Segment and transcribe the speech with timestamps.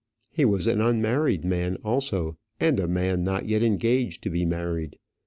[0.33, 4.97] He was an unmarried man also, and a man not yet engaged to be married.